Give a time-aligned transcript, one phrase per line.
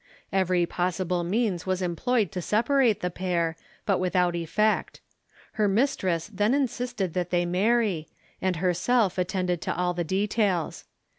[0.33, 3.55] Every possible means was employed to sep arate the pair,
[3.85, 4.99] but without effect.
[5.51, 8.07] Her mistress then insisted that they marry,
[8.41, 10.85] and herself attended to all the details.